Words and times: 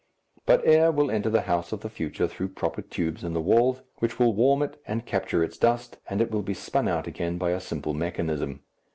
But 0.47 0.65
air 0.65 0.91
will 0.91 1.11
enter 1.11 1.29
the 1.29 1.41
house 1.41 1.71
of 1.71 1.81
the 1.81 1.87
future 1.89 2.27
through 2.27 2.47
proper 2.57 2.81
tubes 2.81 3.23
in 3.23 3.33
the 3.33 3.39
walls, 3.39 3.81
which 3.99 4.17
will 4.17 4.33
warm 4.33 4.63
it 4.63 4.81
and 4.87 5.05
capture 5.05 5.43
its 5.43 5.59
dust, 5.59 5.97
and 6.09 6.19
it 6.21 6.31
will 6.31 6.41
be 6.41 6.55
spun 6.55 6.87
out 6.87 7.05
again 7.05 7.37
by 7.37 7.51
a 7.51 7.59
simple 7.59 7.93
mechanism. 7.93 8.61